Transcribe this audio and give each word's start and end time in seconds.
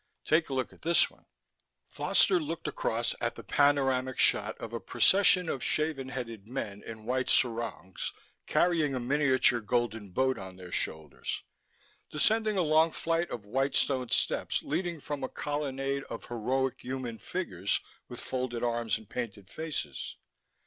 "Take 0.25 0.49
a 0.49 0.55
look 0.55 0.73
at 0.73 0.81
this 0.81 1.11
one." 1.11 1.27
Foster 1.85 2.39
looked 2.39 2.67
across 2.67 3.13
at 3.21 3.35
the 3.35 3.43
panoramic 3.43 4.17
shot 4.17 4.57
of 4.57 4.73
a 4.73 4.79
procession 4.79 5.47
of 5.47 5.63
shaven 5.63 6.09
headed 6.09 6.47
men 6.47 6.81
in 6.81 7.05
white 7.05 7.29
sarongs, 7.29 8.11
carrying 8.47 8.95
a 8.95 8.99
miniature 8.99 9.61
golden 9.61 10.09
boat 10.09 10.39
on 10.39 10.55
their 10.55 10.71
shoulders, 10.71 11.43
descending 12.09 12.57
a 12.57 12.63
long 12.63 12.91
flight 12.91 13.29
of 13.29 13.45
white 13.45 13.75
stone 13.75 14.09
steps 14.09 14.63
leading 14.63 14.99
from 14.99 15.23
a 15.23 15.29
colonnade 15.29 16.03
of 16.05 16.25
heroic 16.25 16.81
human 16.81 17.19
figures 17.19 17.79
with 18.09 18.19
folded 18.19 18.63
arms 18.63 18.97
and 18.97 19.07
painted 19.07 19.51
faces. 19.51 20.15